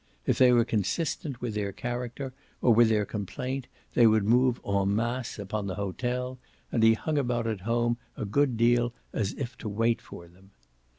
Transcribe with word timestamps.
If 0.25 0.39
they 0.39 0.51
were 0.51 0.65
consistent 0.65 1.41
with 1.41 1.53
their 1.53 1.71
character 1.71 2.33
or 2.59 2.73
with 2.73 2.89
their 2.89 3.05
complaint 3.05 3.67
they 3.93 4.07
would 4.07 4.23
move 4.23 4.59
en 4.67 4.95
masse 4.95 5.37
upon 5.37 5.67
the 5.67 5.75
hotel, 5.75 6.39
and 6.71 6.81
he 6.81 6.95
hung 6.95 7.19
about 7.19 7.45
at 7.45 7.61
home 7.61 7.97
a 8.17 8.25
good 8.25 8.57
deal 8.57 8.93
as 9.13 9.33
if 9.33 9.55
to 9.59 9.69
wait 9.69 10.01
for 10.01 10.27
them. 10.27 10.49